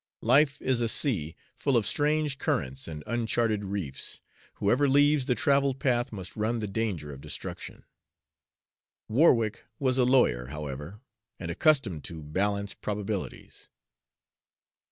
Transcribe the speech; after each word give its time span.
Life 0.23 0.59
is 0.63 0.81
a 0.81 0.89
sea, 0.89 1.35
full 1.59 1.77
of 1.77 1.85
strange 1.85 2.39
currents 2.39 2.87
and 2.87 3.03
uncharted 3.05 3.63
reefs 3.65 4.19
whoever 4.55 4.89
leaves 4.89 5.27
the 5.27 5.35
traveled 5.35 5.79
path 5.79 6.11
must 6.11 6.35
run 6.35 6.57
the 6.57 6.65
danger 6.67 7.11
of 7.13 7.21
destruction. 7.21 7.85
Warwick 9.07 9.63
was 9.77 9.99
a 9.99 10.03
lawyer, 10.03 10.47
however, 10.47 11.01
and 11.39 11.51
accustomed 11.51 12.03
to 12.05 12.23
balance 12.23 12.73
probabilities. 12.73 13.69